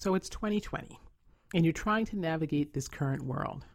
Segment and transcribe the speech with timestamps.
[0.00, 0.98] So it's 2020,
[1.52, 3.66] and you're trying to navigate this current world.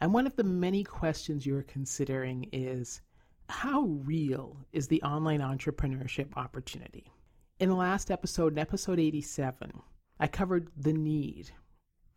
[0.00, 3.00] And one of the many questions you're considering is
[3.48, 7.10] how real is the online entrepreneurship opportunity?
[7.58, 9.72] In the last episode, in episode 87,
[10.20, 11.50] I covered the need,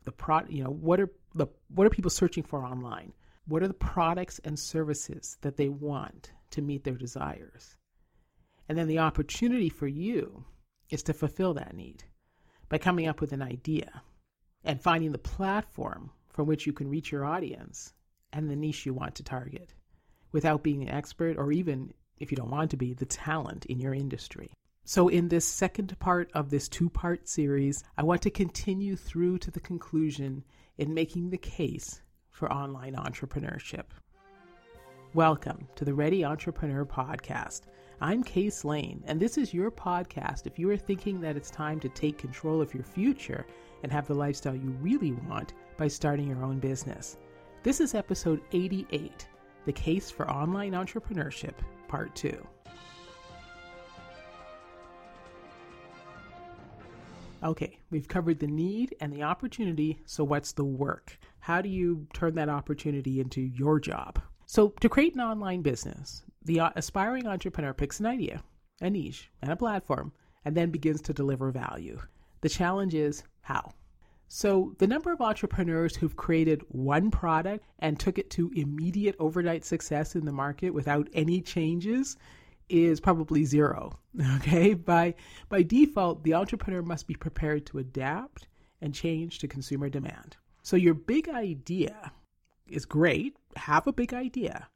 [0.03, 3.11] the pro, you know, what are the what are people searching for online?
[3.47, 7.75] What are the products and services that they want to meet their desires?
[8.69, 10.45] And then the opportunity for you
[10.91, 12.03] is to fulfill that need
[12.69, 14.01] by coming up with an idea
[14.63, 17.93] and finding the platform from which you can reach your audience
[18.33, 19.73] and the niche you want to target
[20.31, 23.79] without being an expert or even, if you don't want to be, the talent in
[23.79, 24.51] your industry.
[24.83, 29.39] So, in this second part of this two part series, I want to continue through
[29.39, 30.43] to the conclusion
[30.77, 33.85] in making the case for online entrepreneurship.
[35.13, 37.61] Welcome to the Ready Entrepreneur Podcast.
[37.99, 41.79] I'm Case Lane, and this is your podcast if you are thinking that it's time
[41.79, 43.47] to take control of your future
[43.81, 47.17] and have the lifestyle you really want by starting your own business.
[47.63, 49.27] This is episode 88
[49.65, 51.55] The Case for Online Entrepreneurship,
[51.87, 52.47] Part 2.
[57.43, 61.17] Okay, we've covered the need and the opportunity, so what's the work?
[61.39, 64.21] How do you turn that opportunity into your job?
[64.49, 68.41] So, to create an online business, the uh, aspiring entrepreneur picks an idea,
[68.79, 70.13] a niche, and a platform,
[70.45, 71.99] and then begins to deliver value.
[72.39, 73.73] The challenge is how.
[74.29, 79.65] So, the number of entrepreneurs who've created one product and took it to immediate overnight
[79.65, 82.15] success in the market without any changes
[82.69, 83.99] is probably zero.
[84.37, 84.75] Okay?
[84.75, 85.15] By
[85.49, 88.47] by default, the entrepreneur must be prepared to adapt
[88.79, 90.37] and change to consumer demand.
[90.63, 92.13] So your big idea
[92.69, 94.67] is great, have a big idea,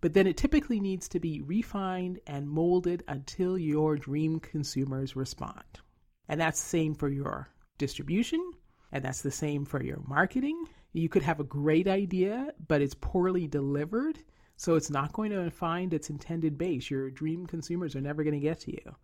[0.00, 5.80] but then it typically needs to be refined and molded until your dream consumers respond.
[6.28, 8.52] And that's the same for your distribution,
[8.92, 10.64] and that's the same for your marketing.
[10.92, 14.18] You could have a great idea, but it's poorly delivered,
[14.56, 16.90] so it's not going to find its intended base.
[16.90, 18.96] Your dream consumers are never going to get to you.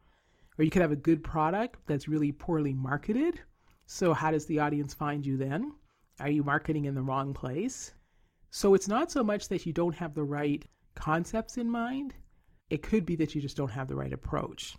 [0.58, 3.40] Or you could have a good product that's really poorly marketed.
[3.86, 5.72] So, how does the audience find you then?
[6.20, 7.92] Are you marketing in the wrong place?
[8.56, 12.14] So it's not so much that you don't have the right concepts in mind,
[12.70, 14.76] it could be that you just don't have the right approach.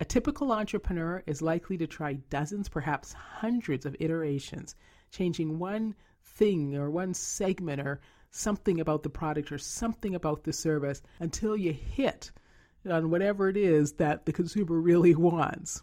[0.00, 4.74] A typical entrepreneur is likely to try dozens, perhaps hundreds of iterations,
[5.12, 8.00] changing one thing or one segment or
[8.32, 12.32] something about the product or something about the service until you hit
[12.90, 15.80] on whatever it is that the consumer really wants.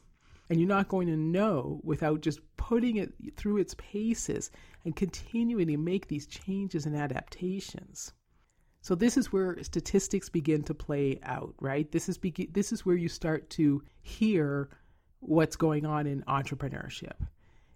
[0.50, 4.52] And you're not going to know without just putting it through its paces
[4.88, 8.14] and continuing to make these changes and adaptations.
[8.80, 11.92] So this is where statistics begin to play out, right?
[11.92, 14.70] This is be- this is where you start to hear
[15.20, 17.18] what's going on in entrepreneurship.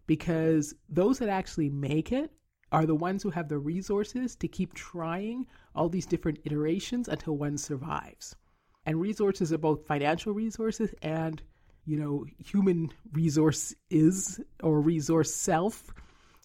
[0.08, 2.32] Because those that actually make it
[2.72, 5.46] are the ones who have the resources to keep trying
[5.76, 8.38] all these different iterations until one survives.
[8.86, 11.42] And resources are both financial resources and
[11.86, 15.94] you know, human resource is or resource self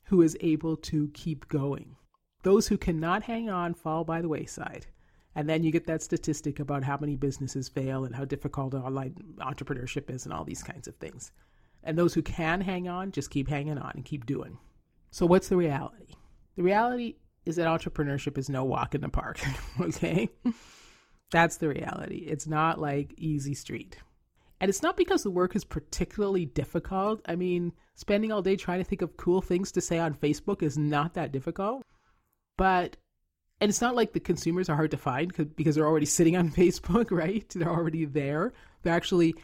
[0.07, 1.97] who is able to keep going.
[2.43, 4.87] Those who cannot hang on fall by the wayside.
[5.35, 9.15] And then you get that statistic about how many businesses fail and how difficult online
[9.39, 11.33] entrepreneurship is and all these kinds of things.
[11.83, 14.59] And those who can hang on just keep hanging on and keep doing.
[15.11, 16.15] So, what's the reality?
[16.57, 19.41] The reality is that entrepreneurship is no walk in the park,
[19.81, 20.31] okay?
[21.31, 22.27] That's the reality.
[22.29, 23.99] It's not like easy street.
[24.61, 27.21] And it's not because the work is particularly difficult.
[27.27, 30.63] I mean, spending all day trying to think of cool things to say on Facebook
[30.63, 31.85] is not that difficult.
[32.57, 32.97] But,
[33.61, 36.51] and it's not like the consumers are hard to find because they're already sitting on
[36.53, 37.47] Facebook, right?
[37.55, 38.55] They're already there.
[38.83, 39.35] They're actually,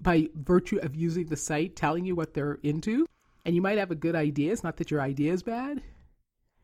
[0.00, 3.06] by virtue of using the site, telling you what they're into.
[3.44, 4.52] And you might have a good idea.
[4.52, 5.82] It's not that your idea is bad.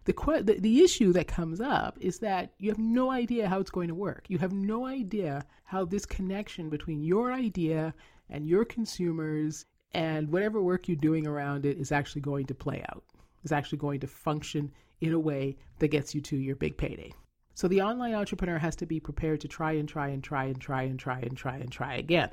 [0.07, 3.73] The, the, the issue that comes up is that you have no idea how it's
[3.73, 4.27] going to work.
[4.29, 7.93] You have no idea how this connection between your idea
[8.31, 12.85] and your consumers and whatever work you're doing around it is actually going to play
[12.89, 13.03] out,
[13.43, 14.71] is actually going to function
[15.01, 17.13] in a way that gets you to your big payday.
[17.55, 20.61] So the online entrepreneur has to be prepared to try and try and try and
[20.61, 22.31] try and try and try and try again.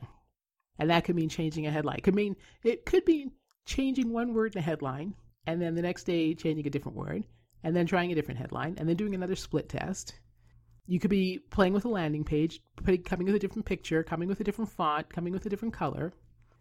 [0.77, 2.01] And that could mean changing a headline.
[2.01, 3.31] Could mean it could be
[3.65, 5.15] changing one word in a headline
[5.47, 7.23] and then the next day changing a different word
[7.63, 10.13] and then trying a different headline and then doing another split test.
[10.85, 12.61] You could be playing with a landing page,
[13.05, 16.13] coming with a different picture, coming with a different font, coming with a different color.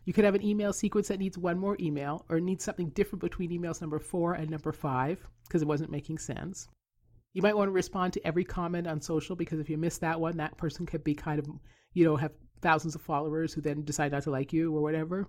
[0.05, 3.21] You could have an email sequence that needs one more email or needs something different
[3.21, 6.69] between emails number four and number five because it wasn't making sense.
[7.35, 10.21] You might want to respond to every comment on social because if you miss that
[10.21, 11.47] one, that person could be kind of,
[11.95, 15.29] you know, have thousands of followers who then decide not to like you or whatever.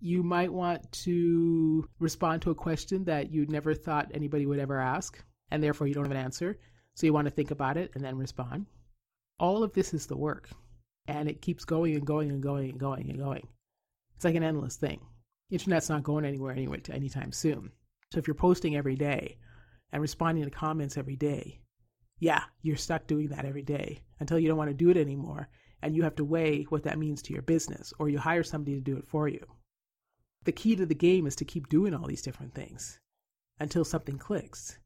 [0.00, 4.78] You might want to respond to a question that you never thought anybody would ever
[4.78, 6.58] ask, and therefore you don't have an answer.
[6.94, 8.66] So you want to think about it and then respond.
[9.38, 10.50] All of this is the work,
[11.06, 13.48] and it keeps going and going and going and going and going.
[14.16, 15.00] It's like an endless thing.
[15.50, 17.72] Internet's not going anywhere anyway anytime soon.
[18.12, 19.38] So if you're posting every day
[19.92, 21.60] and responding to comments every day,
[22.20, 25.48] yeah, you're stuck doing that every day until you don't want to do it anymore
[25.82, 28.74] and you have to weigh what that means to your business or you hire somebody
[28.74, 29.44] to do it for you.
[30.44, 32.98] The key to the game is to keep doing all these different things
[33.58, 34.78] until something clicks.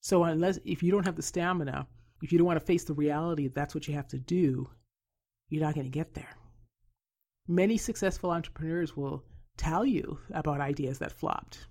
[0.00, 1.86] So unless if you don't have the stamina,
[2.22, 4.68] if you don't want to face the reality that that's what you have to do,
[5.48, 6.36] you're not going to get there.
[7.48, 9.22] Many successful entrepreneurs will
[9.56, 11.66] tell you about ideas that flopped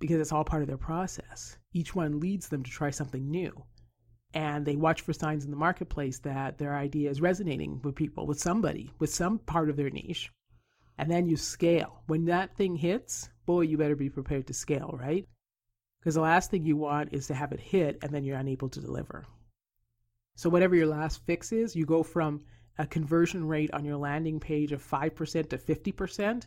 [0.00, 1.56] because it's all part of their process.
[1.72, 3.64] Each one leads them to try something new.
[4.34, 8.26] And they watch for signs in the marketplace that their idea is resonating with people,
[8.26, 10.30] with somebody, with some part of their niche.
[10.98, 12.02] And then you scale.
[12.06, 15.26] When that thing hits, boy, you better be prepared to scale, right?
[16.00, 18.68] Because the last thing you want is to have it hit and then you're unable
[18.70, 19.24] to deliver.
[20.36, 22.42] So, whatever your last fix is, you go from
[22.78, 26.46] a conversion rate on your landing page of 5% to 50%.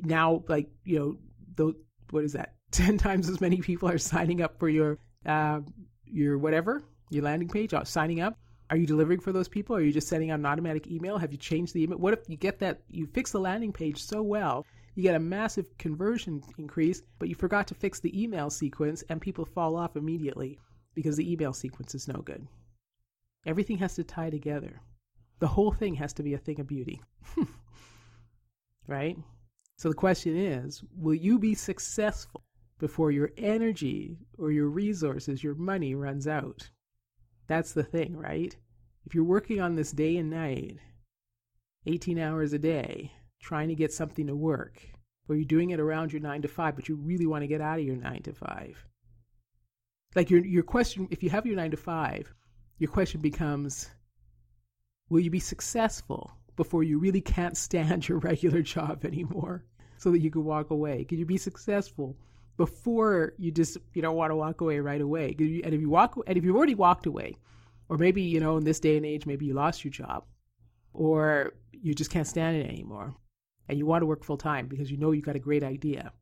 [0.00, 1.16] Now, like, you know,
[1.54, 1.74] the,
[2.10, 2.54] what is that?
[2.72, 5.60] 10 times as many people are signing up for your, uh,
[6.04, 8.36] your whatever, your landing page, uh, signing up.
[8.70, 9.76] Are you delivering for those people?
[9.76, 11.18] Are you just sending out an automatic email?
[11.18, 11.98] Have you changed the email?
[11.98, 14.66] What if you get that, you fix the landing page so well,
[14.96, 19.20] you get a massive conversion increase, but you forgot to fix the email sequence and
[19.20, 20.58] people fall off immediately
[20.94, 22.46] because the email sequence is no good.
[23.44, 24.80] Everything has to tie together.
[25.38, 27.00] The whole thing has to be a thing of beauty.
[28.88, 29.16] right?
[29.76, 32.42] So the question is will you be successful
[32.78, 36.70] before your energy or your resources, your money runs out?
[37.46, 38.54] That's the thing, right?
[39.04, 40.78] If you're working on this day and night,
[41.86, 44.82] 18 hours a day, trying to get something to work,
[45.28, 47.60] or you're doing it around your nine to five, but you really want to get
[47.60, 48.76] out of your nine to five.
[50.14, 52.32] Like your your question, if you have your nine to five,
[52.78, 53.90] your question becomes,
[55.08, 59.64] will you be successful before you really can't stand your regular job anymore
[59.98, 61.04] so that you can walk away?
[61.04, 62.16] Can you be successful
[62.56, 65.34] before you just you don't want to walk away right away?
[65.38, 67.36] And if you walk and if you've already walked away,
[67.88, 70.24] or maybe you know in this day and age maybe you lost your job,
[70.92, 73.14] or you just can't stand it anymore,
[73.68, 76.12] and you want to work full time because you know you got a great idea.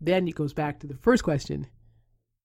[0.00, 1.66] Then it goes back to the first question: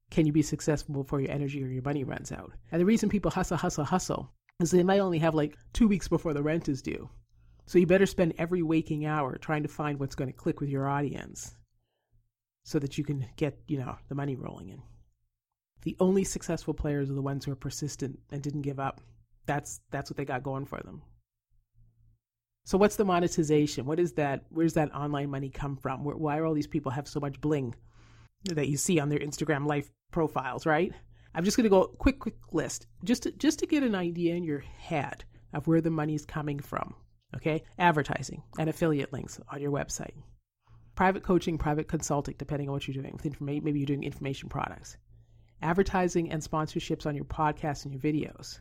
[0.09, 2.51] Can you be successful before your energy or your money runs out?
[2.71, 6.07] And the reason people hustle, hustle, hustle is they might only have like two weeks
[6.07, 7.09] before the rent is due.
[7.65, 10.69] So you better spend every waking hour trying to find what's going to click with
[10.69, 11.55] your audience
[12.63, 14.81] so that you can get, you know, the money rolling in.
[15.83, 19.01] The only successful players are the ones who are persistent and didn't give up.
[19.45, 21.01] That's that's what they got going for them.
[22.65, 23.85] So what's the monetization?
[23.85, 24.45] What is that?
[24.49, 26.05] Where's that online money come from?
[26.05, 27.75] Why are all these people have so much bling
[28.45, 30.93] that you see on their Instagram life profiles, right?
[31.35, 34.35] I'm just going to go quick, quick list just to, just to get an idea
[34.35, 36.95] in your head of where the money's coming from.
[37.35, 40.13] Okay, advertising and affiliate links on your website,
[40.95, 43.13] private coaching, private consulting, depending on what you're doing.
[43.13, 44.97] With information, maybe you're doing information products,
[45.61, 48.59] advertising and sponsorships on your podcasts and your videos.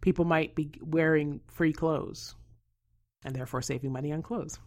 [0.00, 2.34] People might be wearing free clothes,
[3.24, 4.58] and therefore saving money on clothes.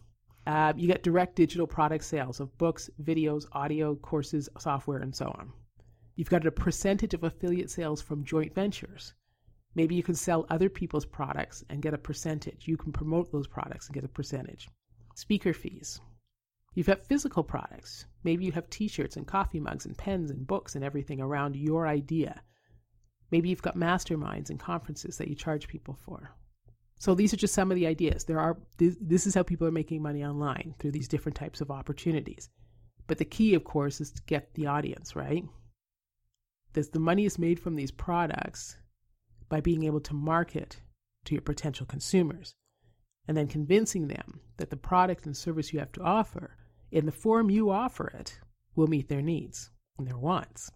[0.46, 5.26] Uh, you get direct digital product sales of books, videos, audio, courses, software, and so
[5.26, 5.52] on.
[6.16, 9.14] You've got a percentage of affiliate sales from joint ventures.
[9.74, 12.68] Maybe you can sell other people's products and get a percentage.
[12.68, 14.68] You can promote those products and get a percentage.
[15.16, 16.00] Speaker fees.
[16.74, 18.06] You've got physical products.
[18.24, 21.56] Maybe you have t shirts and coffee mugs and pens and books and everything around
[21.56, 22.42] your idea.
[23.30, 26.34] Maybe you've got masterminds and conferences that you charge people for.
[26.98, 28.24] So these are just some of the ideas.
[28.24, 31.70] There are this, is how people are making money online through these different types of
[31.70, 32.48] opportunities.
[33.06, 35.44] But the key, of course, is to get the audience, right?
[36.72, 38.78] This, the money is made from these products
[39.48, 40.80] by being able to market
[41.26, 42.54] to your potential consumers
[43.28, 46.56] and then convincing them that the product and service you have to offer
[46.90, 48.38] in the form you offer it
[48.76, 50.70] will meet their needs and their wants.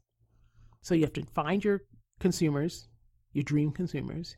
[0.82, 1.82] So you have to find your
[2.20, 2.88] consumers,
[3.32, 4.36] your dream consumers.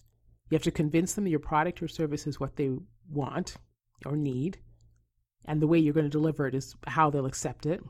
[0.50, 2.71] You have to convince them that your product or service is what they
[3.09, 3.57] want
[4.05, 4.59] or need.
[5.47, 7.81] And the way you're going to deliver it is how they'll accept it.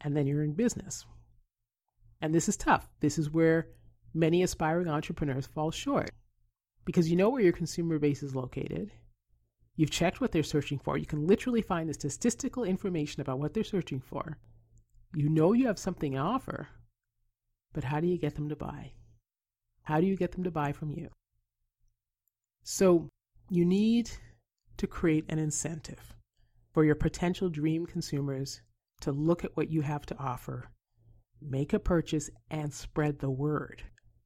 [0.00, 1.06] And then you're in business.
[2.20, 2.88] And this is tough.
[3.00, 3.68] This is where
[4.14, 6.10] many aspiring entrepreneurs fall short
[6.84, 8.90] because you know where your consumer base is located.
[9.76, 10.98] You've checked what they're searching for.
[10.98, 14.38] You can literally find the statistical information about what they're searching for.
[15.14, 16.68] You know you have something to offer,
[17.72, 18.92] but how do you get them to buy?
[19.84, 21.08] How do you get them to buy from you?
[22.64, 23.08] So
[23.50, 24.10] you need
[24.76, 26.14] to create an incentive.
[26.72, 28.60] for your potential dream consumers
[29.00, 30.70] to look at what you have to offer,
[31.40, 33.82] make a purchase, and spread the word.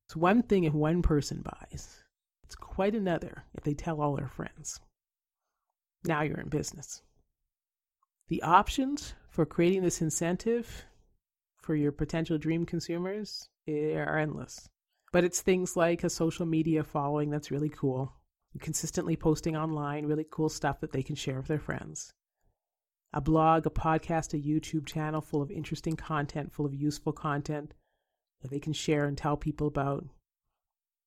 [0.07, 2.03] It's one thing if one person buys,
[2.45, 4.79] it's quite another if they tell all their friends.
[6.07, 7.03] Now you're in business.
[8.29, 10.85] The options for creating this incentive
[11.63, 14.69] for your potential dream consumers eh, are endless.
[15.13, 18.13] But it's things like a social media following that's really cool,
[18.61, 22.13] consistently posting online really cool stuff that they can share with their friends.
[23.13, 27.73] A blog, a podcast, a YouTube channel full of interesting content, full of useful content
[28.43, 30.05] that they can share and tell people about.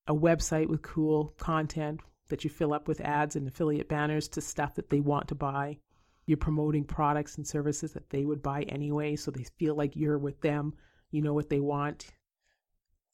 [0.08, 4.42] A website with cool content that you fill up with ads and affiliate banners to
[4.42, 5.78] stuff that they want to buy.
[6.26, 10.18] You're promoting products and services that they would buy anyway, so they feel like you're
[10.18, 10.74] with them.
[11.12, 12.12] You know what they want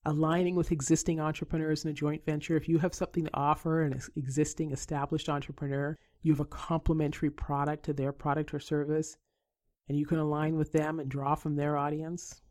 [0.05, 2.55] aligning with existing entrepreneurs in a joint venture.
[2.55, 7.85] If you have something to offer an existing established entrepreneur, you have a complementary product
[7.85, 9.17] to their product or service,
[9.89, 12.41] and you can align with them and draw from their audience.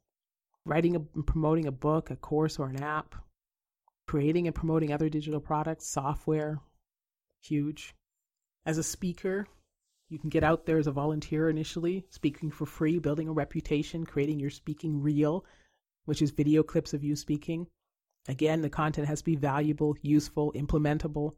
[0.66, 3.14] Writing and promoting a book, a course, or an app,
[4.06, 6.60] creating and promoting other digital products, software,
[7.42, 7.94] huge.
[8.66, 9.46] As a speaker,
[10.08, 14.04] you can get out there as a volunteer initially, speaking for free, building a reputation,
[14.04, 15.44] creating your speaking reel
[16.04, 17.66] which is video clips of you speaking.
[18.28, 21.32] Again, the content has to be valuable, useful, implementable.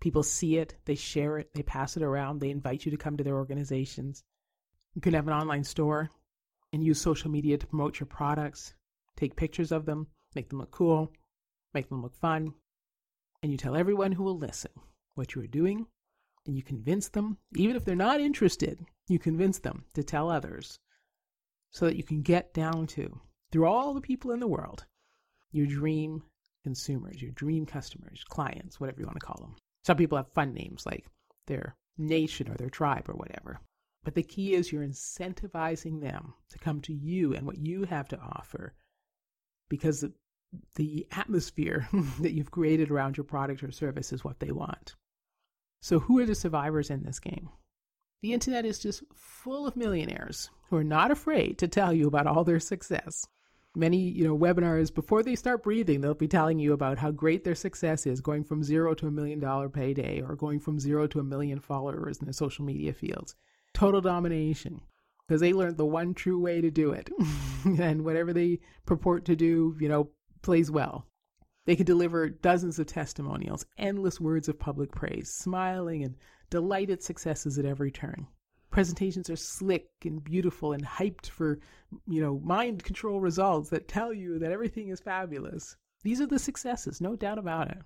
[0.00, 3.16] People see it, they share it, they pass it around, they invite you to come
[3.16, 4.22] to their organizations.
[4.94, 6.10] You can have an online store
[6.72, 8.74] and use social media to promote your products,
[9.16, 11.12] take pictures of them, make them look cool,
[11.74, 12.54] make them look fun.
[13.42, 14.72] And you tell everyone who will listen
[15.14, 15.86] what you are doing,
[16.46, 20.78] and you convince them, even if they're not interested, you convince them to tell others
[21.70, 23.20] so that you can get down to
[23.52, 24.84] through all the people in the world,
[25.52, 26.22] your dream
[26.62, 29.56] consumers, your dream customers, clients, whatever you want to call them.
[29.84, 31.06] Some people have fun names like
[31.46, 33.60] their nation or their tribe or whatever.
[34.04, 38.08] But the key is you're incentivizing them to come to you and what you have
[38.08, 38.74] to offer
[39.68, 40.12] because the
[41.12, 41.88] atmosphere
[42.20, 44.94] that you've created around your product or service is what they want.
[45.80, 47.48] So, who are the survivors in this game?
[48.22, 52.26] The internet is just full of millionaires who are not afraid to tell you about
[52.26, 53.26] all their success
[53.76, 57.44] many you know webinars before they start breathing they'll be telling you about how great
[57.44, 61.06] their success is going from zero to a million dollar payday or going from zero
[61.06, 63.36] to a million followers in the social media fields
[63.72, 64.80] total domination
[65.26, 67.10] because they learned the one true way to do it
[67.78, 70.10] and whatever they purport to do you know
[70.42, 71.06] plays well
[71.66, 76.16] they can deliver dozens of testimonials endless words of public praise smiling and
[76.50, 78.26] delighted successes at every turn
[78.70, 81.58] presentations are slick and beautiful and hyped for,
[82.06, 85.76] you know, mind control results that tell you that everything is fabulous.
[86.02, 87.78] These are the successes, no doubt about it.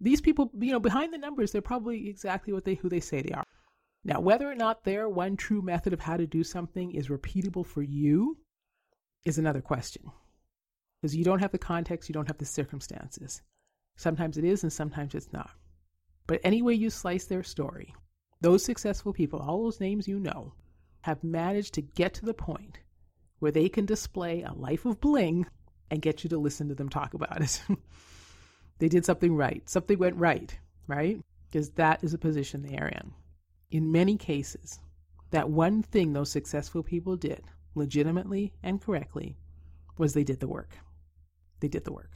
[0.00, 3.22] These people, you know, behind the numbers, they're probably exactly what they who they say
[3.22, 3.44] they are.
[4.02, 7.66] Now, whether or not their one true method of how to do something is repeatable
[7.66, 8.38] for you
[9.24, 10.10] is another question.
[11.00, 13.42] Because you don't have the context, you don't have the circumstances.
[13.96, 15.50] Sometimes it is and sometimes it's not.
[16.26, 17.94] But any way you slice their story,
[18.40, 20.54] those successful people, all those names you know,
[21.02, 22.78] have managed to get to the point
[23.38, 25.46] where they can display a life of bling
[25.90, 27.62] and get you to listen to them talk about it.
[28.78, 29.68] they did something right.
[29.68, 31.20] Something went right, right?
[31.50, 33.12] Because that is a position they are in.
[33.70, 34.78] In many cases,
[35.30, 37.42] that one thing those successful people did,
[37.74, 39.36] legitimately and correctly,
[39.96, 40.76] was they did the work.
[41.60, 42.10] They did the work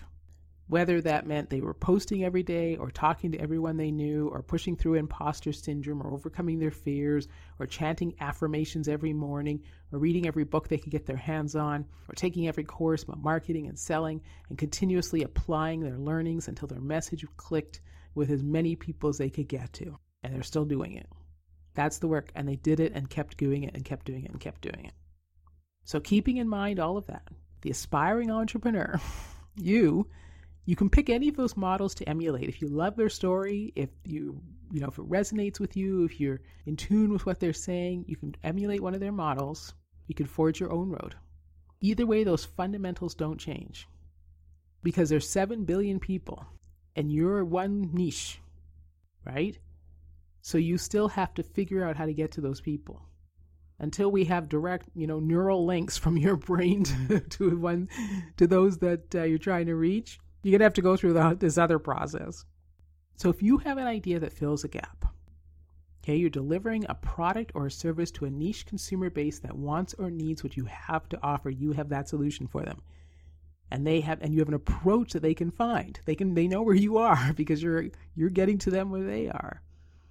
[0.66, 4.42] whether that meant they were posting every day or talking to everyone they knew or
[4.42, 10.26] pushing through imposter syndrome or overcoming their fears or chanting affirmations every morning or reading
[10.26, 13.78] every book they could get their hands on or taking every course about marketing and
[13.78, 17.80] selling and continuously applying their learnings until their message clicked
[18.14, 19.98] with as many people as they could get to.
[20.22, 21.08] And they're still doing it.
[21.74, 22.30] That's the work.
[22.34, 24.86] And they did it and kept doing it and kept doing it and kept doing
[24.86, 24.94] it.
[25.84, 27.28] So, keeping in mind all of that,
[27.60, 28.98] the aspiring entrepreneur,
[29.56, 30.06] you
[30.66, 32.48] you can pick any of those models to emulate.
[32.48, 34.40] If you love their story, if you
[34.72, 38.06] you know if it resonates with you, if you're in tune with what they're saying,
[38.08, 39.74] you can emulate one of their models.
[40.06, 41.14] You can forge your own road.
[41.80, 43.86] Either way, those fundamentals don't change.
[44.82, 46.46] Because there's 7 billion people
[46.96, 48.40] and you're one niche,
[49.24, 49.58] right?
[50.42, 53.02] So you still have to figure out how to get to those people.
[53.78, 57.88] Until we have direct, you know, neural links from your brain to, to one
[58.36, 61.36] to those that uh, you're trying to reach, you're to have to go through the,
[61.38, 62.44] this other process.
[63.16, 65.06] So if you have an idea that fills a gap,
[66.02, 69.94] okay, you're delivering a product or a service to a niche consumer base that wants
[69.94, 72.82] or needs what you have to offer, you have that solution for them.
[73.70, 75.98] And they have and you have an approach that they can find.
[76.04, 79.28] They can they know where you are because you're you're getting to them where they
[79.28, 79.62] are.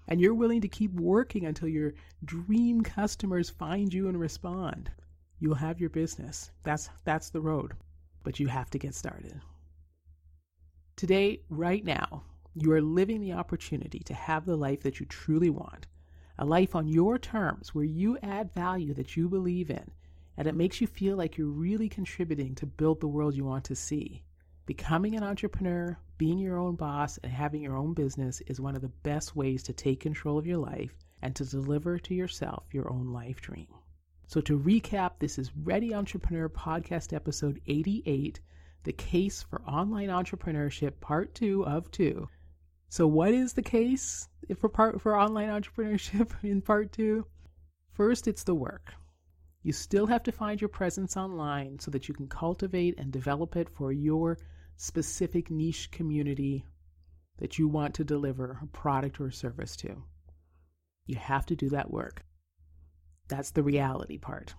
[0.07, 1.93] And you're willing to keep working until your
[2.25, 4.91] dream customers find you and respond,
[5.39, 6.51] you'll have your business.
[6.63, 7.73] That's that's the road,
[8.23, 9.39] but you have to get started.
[10.95, 12.23] Today, right now,
[12.55, 15.87] you are living the opportunity to have the life that you truly want.
[16.37, 19.91] A life on your terms where you add value that you believe in
[20.37, 23.65] and it makes you feel like you're really contributing to build the world you want
[23.65, 24.23] to see.
[24.65, 28.81] Becoming an entrepreneur, being your own boss, and having your own business is one of
[28.81, 32.89] the best ways to take control of your life and to deliver to yourself your
[32.89, 33.67] own life dream.
[34.27, 38.39] So, to recap, this is Ready Entrepreneur Podcast Episode 88
[38.83, 42.29] The Case for Online Entrepreneurship, Part 2 of 2.
[42.87, 47.25] So, what is the case for, part, for online entrepreneurship in Part 2?
[47.91, 48.93] First, it's the work.
[49.63, 53.55] You still have to find your presence online so that you can cultivate and develop
[53.55, 54.37] it for your
[54.75, 56.65] specific niche community
[57.37, 60.03] that you want to deliver a product or a service to.
[61.05, 62.25] You have to do that work.
[63.29, 64.53] That's the reality part.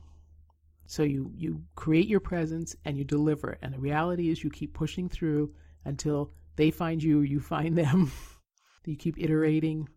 [0.86, 3.58] So you you create your presence and you deliver it.
[3.62, 8.10] And the reality is you keep pushing through until they find you, you find them.
[8.86, 9.88] you keep iterating,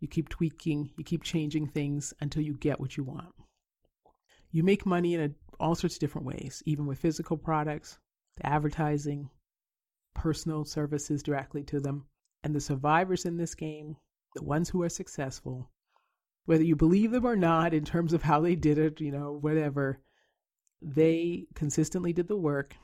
[0.00, 3.34] you keep tweaking, you keep changing things until you get what you want.
[4.50, 5.30] You make money in a,
[5.62, 7.98] all sorts of different ways, even with physical products,
[8.42, 9.30] advertising,
[10.14, 12.06] personal services directly to them.
[12.42, 13.96] And the survivors in this game,
[14.34, 15.70] the ones who are successful,
[16.46, 19.38] whether you believe them or not in terms of how they did it, you know,
[19.40, 20.00] whatever,
[20.80, 22.76] they consistently did the work.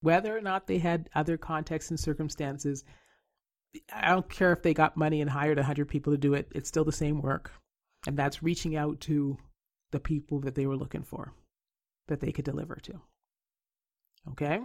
[0.00, 2.84] Whether or not they had other contexts and circumstances,
[3.92, 6.68] I don't care if they got money and hired 100 people to do it, it's
[6.68, 7.52] still the same work.
[8.06, 9.38] And that's reaching out to
[9.92, 11.32] the people that they were looking for,
[12.08, 13.00] that they could deliver to.
[14.30, 14.60] Okay?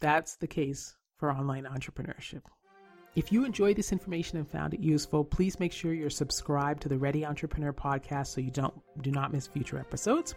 [0.00, 2.42] That's the case for online entrepreneurship.
[3.16, 6.88] If you enjoyed this information and found it useful, please make sure you're subscribed to
[6.88, 10.34] the Ready Entrepreneur podcast so you don't do not miss future episodes.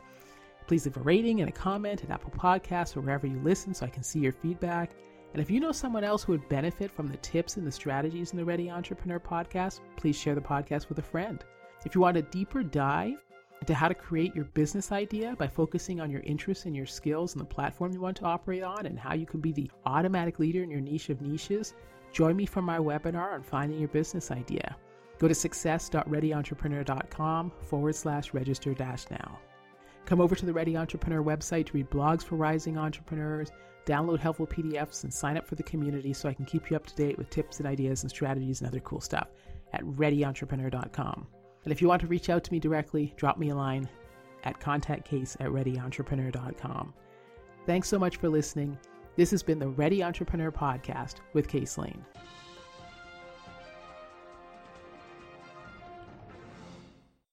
[0.68, 3.86] Please leave a rating and a comment at Apple Podcasts or wherever you listen so
[3.86, 4.92] I can see your feedback.
[5.34, 8.32] And if you know someone else who would benefit from the tips and the strategies
[8.32, 11.44] in the Ready Entrepreneur podcast, please share the podcast with a friend.
[11.86, 13.24] If you want a deeper dive
[13.62, 17.34] into how to create your business idea by focusing on your interests and your skills
[17.34, 20.40] and the platform you want to operate on and how you can be the automatic
[20.40, 21.76] leader in your niche of niches,
[22.12, 24.76] join me for my webinar on finding your business idea.
[25.20, 29.38] Go to success.readyentrepreneur.com forward slash register dash now.
[30.06, 33.52] Come over to the Ready Entrepreneur website to read blogs for rising entrepreneurs,
[33.86, 36.88] download helpful PDFs, and sign up for the community so I can keep you up
[36.88, 39.28] to date with tips and ideas and strategies and other cool stuff
[39.74, 41.28] at readyentrepreneur.com.
[41.64, 43.88] And if you want to reach out to me directly, drop me a line
[44.44, 46.94] at contactcase at readyentrepreneur.com.
[47.66, 48.78] Thanks so much for listening.
[49.16, 52.04] This has been the Ready Entrepreneur Podcast with Case Lane.